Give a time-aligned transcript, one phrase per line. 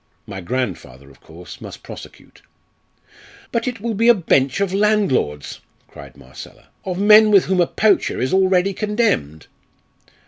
[0.25, 2.41] My grandfather, of course, must prosecute."
[3.51, 7.67] "But it will be a bench of landlords," cried Marcella; "of men with whom a
[7.67, 9.45] poacher is already condemned."